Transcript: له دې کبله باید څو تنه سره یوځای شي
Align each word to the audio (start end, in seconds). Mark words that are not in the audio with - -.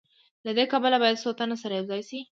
له 0.45 0.51
دې 0.57 0.65
کبله 0.71 0.97
باید 1.03 1.21
څو 1.23 1.29
تنه 1.39 1.55
سره 1.61 1.73
یوځای 1.79 2.01
شي 2.09 2.19